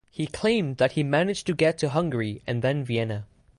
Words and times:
He 0.09 0.25
claimed 0.25 0.77
that 0.77 0.93
he 0.93 1.03
managed 1.03 1.45
to 1.45 1.53
get 1.53 1.77
to 1.77 1.89
Hungary 1.89 2.41
and 2.47 2.63
then 2.63 2.83
Vienna. 2.83 3.27